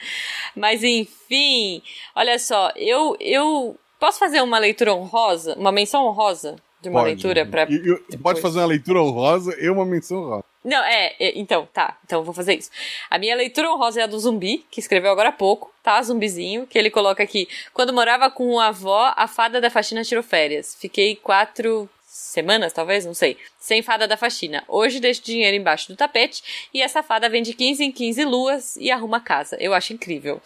[0.53, 1.81] Mas, enfim,
[2.13, 7.13] olha só, eu, eu posso fazer uma leitura honrosa, uma menção honrosa de uma Pode.
[7.13, 8.21] leitura depois?
[8.21, 10.43] Pode fazer uma leitura honrosa e uma menção honrosa.
[10.61, 11.97] Não, é, é, então, tá.
[12.03, 12.69] Então vou fazer isso.
[13.09, 16.01] A minha leitura honrosa é a do zumbi, que escreveu agora há pouco, tá?
[16.03, 17.47] Zumbizinho, que ele coloca aqui.
[17.73, 20.75] Quando morava com a avó, a fada da faxina tirou férias.
[20.77, 24.63] Fiquei quatro semanas, talvez, não sei, sem fada da faxina.
[24.69, 28.77] Hoje deixo dinheiro embaixo do tapete e essa fada vem de 15 em 15 luas
[28.77, 29.57] e arruma casa.
[29.59, 30.41] Eu acho incrível.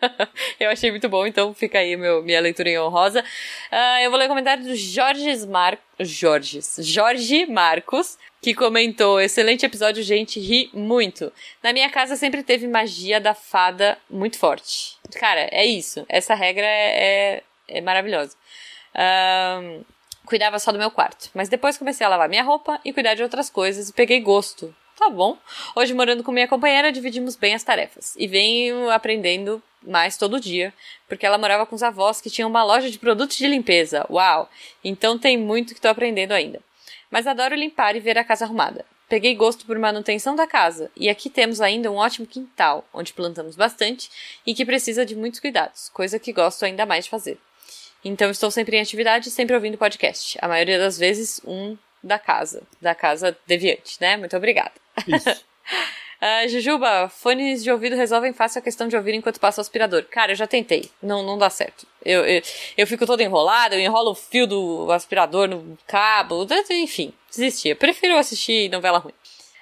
[0.60, 3.24] eu achei muito bom, então fica aí meu, minha leitura em honrosa.
[3.70, 5.78] Ah, eu vou ler o comentário do Jorge Mar...
[5.98, 6.76] Jorges.
[6.80, 11.32] Jorge Marcos, que comentou: excelente episódio, gente, ri muito.
[11.62, 14.96] Na minha casa sempre teve magia da fada muito forte.
[15.18, 16.04] Cara, é isso.
[16.06, 18.36] Essa regra é, é, é maravilhosa.
[18.94, 19.84] Ahn,
[20.24, 21.30] cuidava só do meu quarto.
[21.34, 24.74] Mas depois comecei a lavar minha roupa e cuidar de outras coisas e peguei gosto.
[24.96, 25.36] Tá bom.
[25.74, 28.14] Hoje, morando com minha companheira, dividimos bem as tarefas.
[28.16, 30.72] E venho aprendendo mais todo dia,
[31.08, 34.06] porque ela morava com os avós que tinham uma loja de produtos de limpeza.
[34.08, 34.48] Uau!
[34.82, 36.60] Então tem muito que tô aprendendo ainda.
[37.10, 38.84] Mas adoro limpar e ver a casa arrumada.
[39.08, 43.54] Peguei gosto por manutenção da casa, e aqui temos ainda um ótimo quintal, onde plantamos
[43.54, 44.10] bastante
[44.46, 47.38] e que precisa de muitos cuidados, coisa que gosto ainda mais de fazer.
[48.04, 50.36] Então estou sempre em atividade sempre ouvindo podcast.
[50.40, 54.16] A maioria das vezes, um da casa, da casa deviante, né?
[54.16, 54.72] Muito obrigada.
[55.06, 55.44] Isso.
[56.26, 60.04] Ah, Jujuba, fones de ouvido resolvem fácil a questão de ouvir enquanto passa o aspirador.
[60.04, 60.90] Cara, eu já tentei.
[61.02, 61.86] Não, não dá certo.
[62.02, 62.40] Eu, eu,
[62.78, 66.46] eu fico toda enrolada, eu enrolo o fio do aspirador no cabo.
[66.70, 67.68] Enfim, desisti.
[67.68, 69.12] Eu prefiro assistir novela ruim.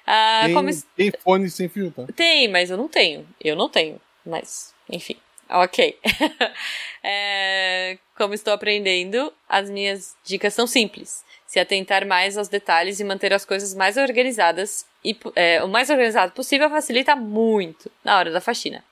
[0.06, 2.06] Ah, tem, como tem fone sem fio, tá?
[2.14, 3.26] tem, mas eu não tenho.
[3.42, 4.00] Eu não tenho.
[4.24, 5.16] Mas, enfim.
[5.52, 5.98] Ok.
[7.04, 11.24] É, como estou aprendendo, as minhas dicas são simples.
[11.48, 15.90] Se atentar mais aos detalhes e manter as coisas mais organizadas e é, o mais
[15.90, 18.84] organizado possível facilita muito na hora da faxina.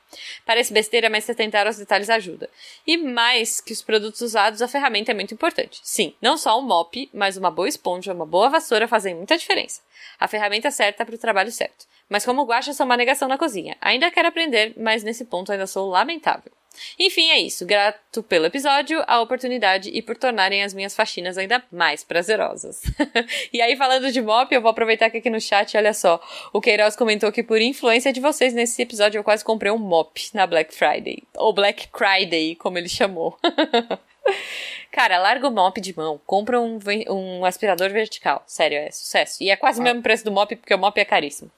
[0.45, 2.51] Parece besteira, mas se atentar aos detalhes ajuda.
[2.85, 5.81] E mais que os produtos usados, a ferramenta é muito importante.
[5.85, 9.83] Sim, não só um mop, mas uma boa esponja, uma boa vassoura fazem muita diferença.
[10.19, 11.87] A ferramenta certa para o trabalho certo.
[12.11, 13.77] Mas como guacha, sou uma negação na cozinha.
[13.81, 16.53] Ainda quero aprender, mas nesse ponto ainda sou lamentável.
[16.99, 17.65] Enfim, é isso.
[17.65, 22.83] Grato pelo episódio, a oportunidade e por tornarem as minhas faxinas ainda mais prazerosas.
[23.53, 26.21] e aí, falando de mop, eu vou aproveitar que aqui no chat, olha só,
[26.53, 30.21] o Queiroz comentou que por influência de vocês nesse episódio eu quase comprei um mop
[30.35, 31.23] na Black Friday.
[31.37, 33.39] Ou Black Friday, como ele chamou.
[34.91, 38.43] Cara, larga o mop de mão, compra um, um aspirador vertical.
[38.47, 39.43] Sério, é sucesso.
[39.43, 41.51] E é quase o mesmo preço do mop, porque o mop é caríssimo.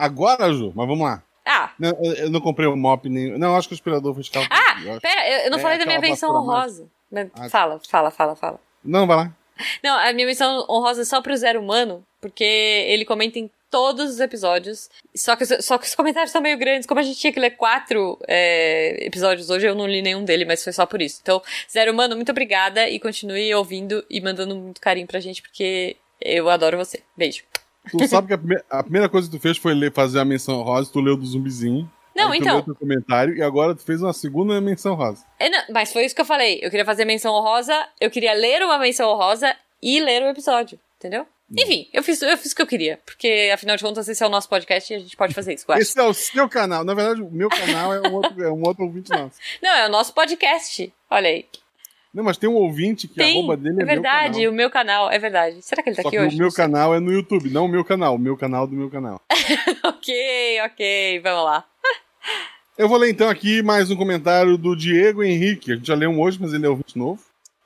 [0.00, 1.22] Agora, Ju, mas vamos lá.
[1.44, 1.72] Ah.
[1.78, 3.38] Não, eu não comprei o um mop nem.
[3.38, 4.42] Não, acho que o aspirador fiscal.
[4.50, 6.86] Ah, pera, eu não é falei da minha menção honrosa.
[7.34, 8.60] Ah, fala, fala, fala, fala.
[8.84, 9.36] Não, vai lá.
[9.82, 14.10] Não, a minha menção honrosa é só pro Zero Humano, porque ele comenta em todos
[14.10, 14.88] os episódios.
[15.14, 16.86] Só que, só que os comentários são meio grandes.
[16.86, 20.44] Como a gente tinha que ler quatro é, episódios hoje, eu não li nenhum dele,
[20.44, 21.20] mas foi só por isso.
[21.22, 25.96] Então, Zero Humano, muito obrigada e continue ouvindo e mandando muito carinho pra gente, porque
[26.20, 27.02] eu adoro você.
[27.16, 27.44] Beijo.
[27.98, 30.24] Tu sabe que a, primeira, a primeira coisa que tu fez foi ler, fazer a
[30.24, 31.90] menção rosa, tu leu do zumbizinho.
[32.14, 32.62] Não, então.
[32.62, 35.24] Tu leu teu comentário e agora tu fez uma segunda menção rosa.
[35.38, 36.58] É, não, mas foi isso que eu falei.
[36.62, 40.78] Eu queria fazer menção rosa, eu queria ler uma menção rosa e ler o episódio,
[40.98, 41.26] entendeu?
[41.58, 43.00] Enfim, eu fiz, eu fiz o que eu queria.
[43.04, 45.66] Porque, afinal de contas, esse é o nosso podcast e a gente pode fazer isso,
[45.72, 46.84] Esse é o seu canal.
[46.84, 49.36] Na verdade, o meu canal é um outro, é um outro ouvinte nosso.
[49.60, 50.92] Não, é o nosso podcast.
[51.10, 51.44] Olha aí.
[52.12, 54.54] Não, mas tem um ouvinte que tem, a arroba dele é, é verdade, meu o
[54.54, 55.62] meu canal, é verdade.
[55.62, 56.34] Será que ele tá Só aqui hoje?
[56.34, 58.90] O meu canal é no YouTube, não o meu canal, o meu canal do meu
[58.90, 59.20] canal.
[59.84, 61.64] ok, ok, vamos lá.
[62.76, 65.72] Eu vou ler então aqui mais um comentário do Diego Henrique.
[65.72, 67.22] A gente já leu um hoje, mas ele é ouvinte novo.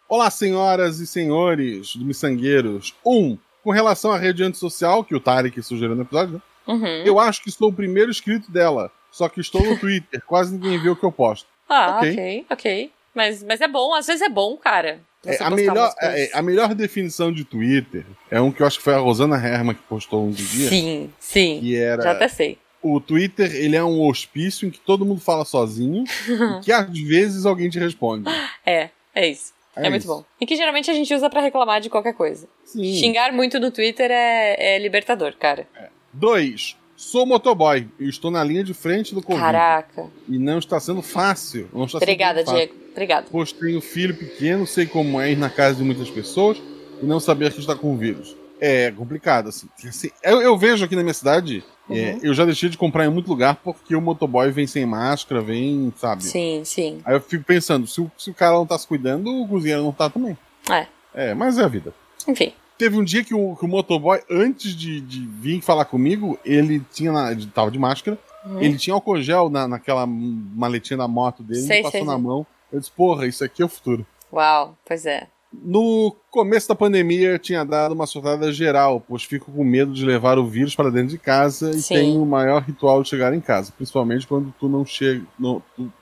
[0.07, 2.94] Olá, senhoras e senhores do Missangueiros.
[3.04, 6.40] Um, com relação à rede antissocial, que o Tarek sugeriu no episódio, né?
[6.66, 7.02] Uhum.
[7.04, 8.92] Eu acho que sou o primeiro inscrito dela.
[9.11, 11.48] Só que estou no Twitter, quase ninguém vê o que eu posto.
[11.66, 12.46] Ah, ok, ok.
[12.50, 12.92] okay.
[13.14, 15.00] Mas, mas é bom, às vezes é bom, cara.
[15.27, 18.85] É, a, melhor, é, a melhor definição de Twitter é um que eu acho que
[18.85, 20.68] foi a Rosana Herman que postou um dia.
[20.68, 21.61] Sim, sim.
[21.61, 22.03] Que era.
[22.03, 22.59] Já até sei.
[22.83, 26.05] O Twitter, ele é um hospício em que todo mundo fala sozinho
[26.61, 28.29] e que às vezes alguém te responde.
[28.66, 29.55] É, é isso.
[29.74, 30.22] É, é muito bom.
[30.40, 32.46] E que geralmente a gente usa para reclamar de qualquer coisa.
[32.64, 32.94] Sim.
[32.94, 35.66] Xingar muito no Twitter é, é libertador, cara.
[35.74, 35.88] É.
[36.12, 36.77] Dois.
[36.96, 39.42] Sou motoboy e estou na linha de frente do Covid.
[39.42, 40.07] Caraca.
[40.29, 41.68] E não está sendo fácil.
[41.72, 42.84] Não está Obrigada, sendo Diego.
[42.94, 43.26] Obrigada.
[43.28, 46.62] Pois tenho filho pequeno, sei como é ir na casa de muitas pessoas
[47.02, 48.37] e não saber que está com vírus.
[48.61, 49.68] É complicado, assim.
[49.85, 51.98] assim eu, eu, vejo aqui na minha cidade, é, uhum.
[51.98, 55.42] é, eu já deixei de comprar em muito lugar porque o motoboy vem sem máscara,
[55.42, 56.22] vem, sabe?
[56.22, 57.00] Sim, sim.
[57.04, 59.83] Aí eu fico pensando, se o, se o cara não tá se cuidando, o cozinheiro
[59.83, 60.38] não tá também.
[60.70, 60.87] É.
[61.12, 61.92] É, mas é a vida.
[62.28, 62.52] Enfim.
[62.78, 66.83] Teve um dia que o, que o motoboy, antes de, de vir falar comigo, ele
[66.92, 67.12] tinha.
[67.12, 68.18] Na, ele tava de máscara.
[68.44, 68.61] Uhum.
[68.61, 72.22] Ele tinha álcool gel na, naquela maletinha da moto dele, sei, passou sei, na sei.
[72.22, 72.46] mão.
[72.75, 74.05] Eu disse, porra, isso aqui é o futuro.
[74.33, 75.29] Uau, pois é.
[75.53, 80.05] No começo da pandemia, eu tinha dado uma surtada geral, pois fico com medo de
[80.05, 81.95] levar o vírus para dentro de casa e Sim.
[81.95, 85.25] tenho o maior ritual de chegar em casa, principalmente quando tu não chega.
[85.39, 85.93] Não, tu,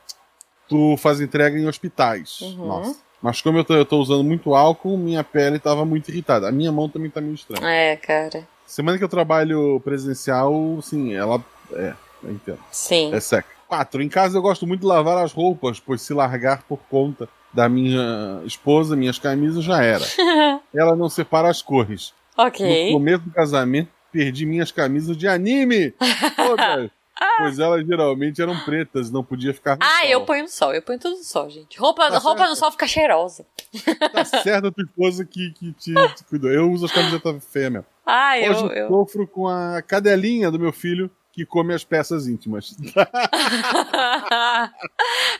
[0.67, 2.41] tu faz entrega em hospitais.
[2.41, 2.67] Uhum.
[2.67, 2.97] Nossa.
[3.21, 6.49] Mas como eu tô, eu tô usando muito álcool, minha pele tava muito irritada.
[6.49, 7.69] A minha mão também tá meio estranha.
[7.71, 8.49] É, cara.
[8.67, 11.45] Semana que eu trabalho presencial, sim, ela.
[11.75, 11.93] É,
[12.25, 12.59] eu entendo.
[12.71, 13.13] Sim.
[13.13, 13.49] É seca.
[13.73, 14.03] Quatro.
[14.03, 17.71] Em casa eu gosto muito de lavar as roupas, pois se largar por conta da
[17.71, 20.05] minha esposa, minhas camisas, já era.
[20.75, 22.13] ela não separa as cores.
[22.37, 22.89] Ok.
[22.89, 25.95] No começo do casamento, perdi minhas camisas de anime.
[26.37, 26.91] Todas.
[27.39, 30.09] Pois elas geralmente eram pretas, não podia ficar no Ah, sol.
[30.11, 31.79] eu ponho no sol, eu ponho tudo no sol, gente.
[31.79, 32.51] Roupa, Tá roupa certo.
[32.51, 33.47] no sol fica cheirosa.
[34.13, 36.51] Tá certo a tua esposa que, que te, te cuidou.
[36.51, 37.85] Eu uso as camisetas mesmo.
[38.05, 38.51] Ah, eu.
[38.53, 38.89] Hoje eu eu...
[38.89, 42.77] sofro com a cadelinha do meu filho que come as peças íntimas.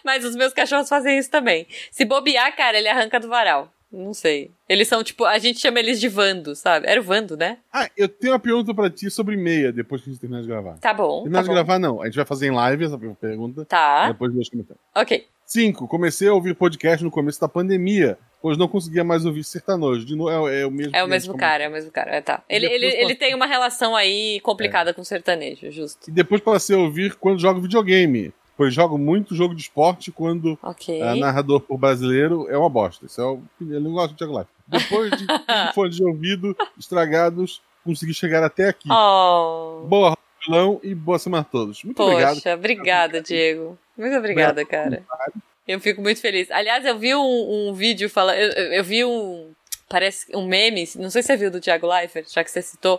[0.03, 1.67] Mas os meus cachorros fazem isso também.
[1.91, 3.73] Se bobear, cara, ele arranca do varal.
[3.93, 4.51] Não sei.
[4.69, 6.87] Eles são tipo, a gente chama eles de Vando, sabe?
[6.89, 7.59] Era o Vando, né?
[7.73, 10.49] ah, eu tenho uma pergunta pra ti sobre meia, depois que a gente terminar de
[10.49, 10.79] gravar.
[10.79, 11.23] Tá bom.
[11.25, 11.55] terminar Tá de bom.
[11.55, 12.01] gravar, não.
[12.01, 13.65] A gente vai fazer em live essa pergunta.
[13.67, 14.09] Tá.
[14.13, 14.83] Depois dos comentários.
[14.95, 15.27] Ok.
[15.45, 15.87] 5.
[15.87, 20.07] Comecei a ouvir podcast no começo da pandemia, pois não conseguia mais ouvir sertanojo.
[20.07, 20.97] De novo, é, é o mesmo.
[20.97, 22.11] É o mesmo cara, é o mesmo cara.
[22.17, 22.43] É, tá.
[22.49, 26.09] Ele, ele, posso- ele tem uma relação aí complicada com o sertanejo, justo.
[26.09, 30.57] E depois passei a ouvir quando jogo videogame, pois jogo muito jogo de esporte quando
[30.63, 31.03] Ok.
[31.03, 33.07] a narrador por brasileiro é uma bosta.
[33.07, 33.43] Isso é o...
[33.61, 34.51] Ele não gosta de Thiago Life.
[34.69, 35.27] Depois de
[35.75, 38.89] fones de ouvido estragados, consegui chegar até aqui.
[38.91, 39.85] Oh.
[39.89, 41.83] Boa, Rolão, e boa semana a todos.
[41.83, 42.35] Muito obrigado.
[42.37, 43.77] Poxa, obrigada, Diego.
[43.99, 45.03] Muito obrigada, cara.
[45.67, 46.51] Eu fico muito feliz.
[46.51, 48.37] Aliás, eu vi um, um vídeo falando.
[48.37, 49.51] Eu, eu- eu vi um.
[49.89, 52.99] Parece um meme, não sei se você viu do Thiago Leifert, já que você citou,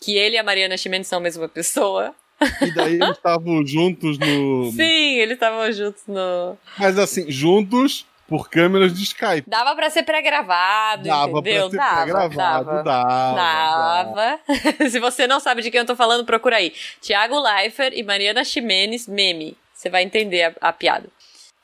[0.00, 2.14] que ele e a Mariana Ximenes são a mesma pessoa.
[2.60, 4.70] E daí eles estavam juntos no.
[4.72, 6.56] Sim, eles estavam juntos no.
[6.78, 9.44] Mas assim, juntos por câmeras de Skype.
[9.48, 11.68] Dava pra ser pré-gravado, Dava entendeu?
[11.68, 12.82] pra ser dava, pré-gravado, dava.
[12.82, 14.40] dava, Dava.
[14.90, 16.72] Se você não sabe de quem eu tô falando, procura aí.
[17.00, 19.56] Tiago Leifert e Mariana Ximenes, meme.
[19.74, 21.08] Você vai entender a, a piada.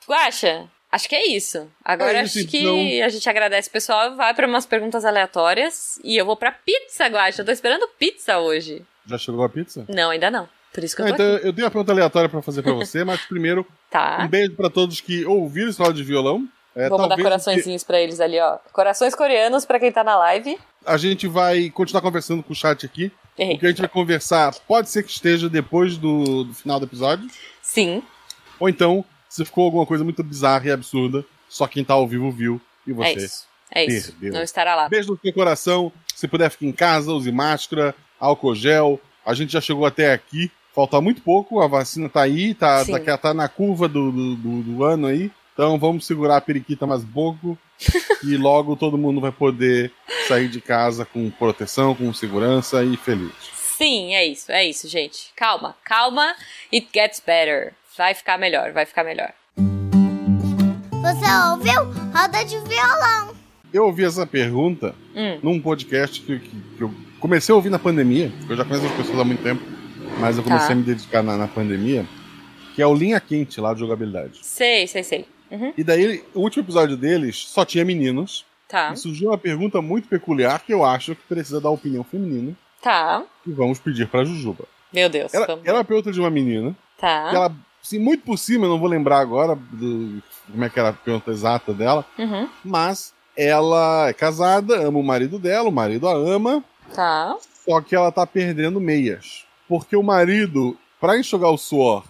[0.07, 1.67] Guaxa, acho que é isso.
[1.83, 3.05] Agora É isso, acho que então.
[3.05, 5.99] a gente agradece o pessoal, vai pra umas perguntas aleatórias.
[6.03, 7.41] E eu vou pra pizza, Guaxa.
[7.41, 8.83] Eu tô esperando pizza hoje.
[9.07, 9.85] Já chegou a pizza?
[9.89, 10.47] Não, ainda não.
[10.73, 11.47] Por isso que eu Ah, tô então aqui.
[11.47, 14.19] eu tenho uma pergunta aleatória pra fazer pra você, mas primeiro, Tá.
[14.23, 16.47] um beijo pra todos que ouviram esse áudio de violão.
[16.75, 18.57] É, Vou mandar coraçõezinhos pra eles ali, ó.
[18.71, 20.57] Corações coreanos pra quem tá na live.
[20.85, 23.11] A gente vai continuar conversando com o chat aqui.
[23.37, 23.55] Errei.
[23.55, 26.85] O que a gente vai conversar pode ser que esteja depois do, do final do
[26.85, 27.27] episódio.
[27.61, 28.03] Sim.
[28.59, 32.31] Ou então, se ficou alguma coisa muito bizarra e absurda, só quem tá ao vivo
[32.31, 33.25] viu e É você.
[33.25, 33.47] isso.
[33.71, 34.11] É isso.
[34.13, 34.33] perdeu.
[34.33, 34.87] Não estará lá.
[34.89, 35.91] Beijo no seu coração.
[36.15, 38.99] Se puder, fique em casa, use máscara, álcool gel.
[39.25, 40.51] A gente já chegou até aqui.
[40.79, 42.97] Falta muito pouco, a vacina tá aí, tá, Sim.
[43.03, 45.29] tá, tá na curva do, do, do- do ano aí.
[45.53, 47.57] Então vamos segurar a periquita mais um pouco.
[48.23, 49.91] e logo todo mundo vai poder
[50.25, 53.33] sair de casa com proteção, com segurança e feliz.
[53.77, 55.33] Sim, é isso, é isso, gente.
[55.35, 56.33] Calma, calma.
[56.73, 57.73] It gets better.
[57.97, 59.33] Vai ficar melhor, vai ficar melhor.
[59.57, 61.91] Você ouviu?
[62.17, 63.35] Roda de violão.
[63.73, 65.39] Eu ouvi essa pergunta Hum.
[65.43, 68.31] num podcast que, que- que eu comecei a ouvir na pandemia.
[68.49, 69.61] Eu já conheço as pessoas há muito tempo,
[70.19, 70.73] mas eu comecei Tá.
[70.73, 72.05] a me dedicar na, na pandemia.
[72.75, 74.39] Que é o Linha Quente lá de jogabilidade.
[74.41, 75.25] Sei, sei, sei.
[75.51, 75.73] Uhum.
[75.77, 78.45] E daí, o último episódio deles só tinha meninos.
[78.67, 82.55] Tá, E surgiu uma pergunta muito peculiar que eu acho que precisa da opinião feminina.
[82.81, 83.23] tá.
[83.45, 84.65] E vamos pedir pra Jujuba.
[84.93, 85.33] Meu Deus.
[85.33, 86.75] Ela, vamos- ela é uma pergunta de uma menina.
[86.99, 87.29] Tá.
[87.31, 90.79] Que ela, assim, muito por cima, eu não vou lembrar agora do, como é que
[90.79, 92.05] era a pergunta exata dela.
[92.17, 92.47] Uhum.
[92.63, 96.63] Mas ela é casada, ama o marido dela, o marido a ama.
[96.93, 97.35] Tá.
[97.65, 99.45] Só que ela tá perdendo meias.
[99.69, 102.03] Porque o marido, pra enxugar o suor,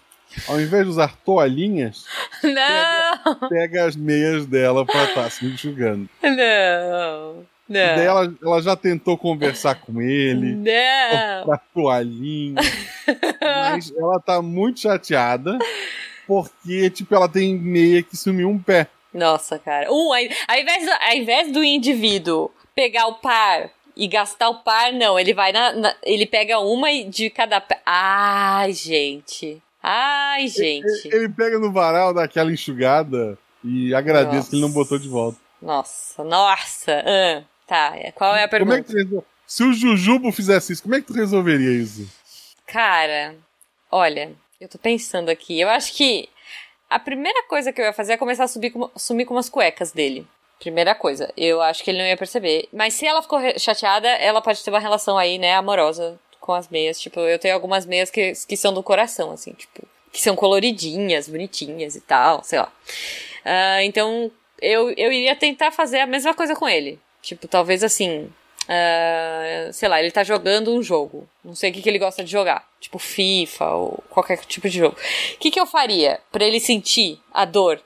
[0.47, 2.05] ao invés de usar toalhinhas,
[2.41, 6.09] Não, pega as meias dela pra estar se enxugando.
[6.23, 8.03] não, E daí não.
[8.03, 11.39] ela, ela já tentou conversar com ele, Não.
[11.41, 12.55] comprar toalhinha,
[13.41, 15.59] mas ela tá muito chateada
[16.25, 18.87] porque, tipo, ela tem meia que sumiu um pé.
[19.13, 19.91] Nossa, cara.
[19.91, 25.19] Um, ao, invés ao invés do indivíduo pegar o par e gastar o par, não.
[25.19, 25.73] Ele vai na.
[25.73, 27.63] na- ele pega uma de cada.
[27.85, 29.61] Ai, gente.
[29.83, 31.07] Ai, gente.
[31.07, 34.49] Ele pega no varal, dá aquela enxugada e agradece Nossa.
[34.49, 35.37] que ele não botou de volta.
[35.61, 37.03] Nossa, nossa.
[37.05, 39.21] Ah, tá, é- qual é a Como é pergunta?
[39.21, 42.07] que Se o Jujubo fizesse isso, como é que tu resolveria isso?
[42.65, 43.35] Cara,
[43.91, 44.31] olha,
[44.61, 45.59] eu tô pensando aqui.
[45.59, 46.29] Eu acho que
[46.89, 49.49] a primeira coisa que eu ia fazer é começar a subir com, sumir com umas
[49.49, 50.25] cuecas dele.
[50.59, 51.31] Primeira coisa.
[51.37, 52.67] Eu acho que ele não ia perceber.
[52.73, 56.67] Mas se ela ficou chateada, ela pode ter uma relação aí, né, amorosa com as
[56.67, 56.99] meias.
[56.99, 61.29] Tipo, eu tenho algumas meias que, que são do coração, assim, tipo, que são coloridinhas,
[61.29, 62.71] bonitinhas e tal, sei lá.
[63.45, 66.99] Ah, então, eu, eu iria tentar fazer a mesma coisa com ele.
[67.21, 68.29] Tipo, talvez assim.
[68.67, 71.27] ah, sei lá, ele tá jogando um jogo.
[71.43, 72.67] Não sei o que, que ele gosta de jogar.
[72.79, 74.95] Tipo FIFA ou qualquer tipo de jogo.
[75.35, 77.81] O que, que eu faria pra ele sentir a dor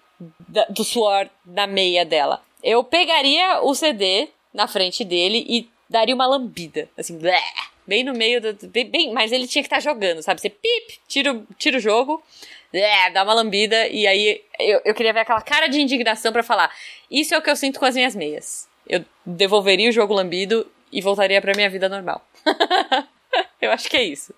[0.69, 2.41] do suor da meia dela?
[2.63, 6.87] Eu pegaria o CD na frente dele e daria uma lambida.
[6.97, 7.41] Assim, blé,
[7.85, 8.67] bem no meio do.
[8.69, 10.39] Bem, mas ele tinha que estar jogando, sabe?
[10.41, 12.23] Você pip, tira, o- tira o jogo,
[12.71, 16.41] blé, dá uma lambida e aí eu, eu queria ver aquela cara de indignação pra
[16.43, 16.73] falar:
[17.11, 18.67] Isso é o que eu sinto com as minhas meias.
[18.87, 22.25] Eu devolveria o jogo lambido e voltaria pra minha vida normal.
[23.61, 24.33] eu acho que é isso.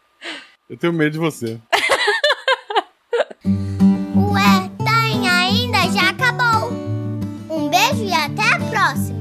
[0.70, 1.60] Eu tenho medo de você.
[8.94, 9.15] Ué,